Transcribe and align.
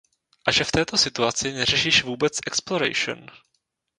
A 0.47 0.51
že 0.51 0.63
v 0.63 0.71
této 0.71 0.97
situaci 0.97 1.51
neřešíš 1.53 2.03
vůbec 2.03 2.39
exploration. 2.47 3.25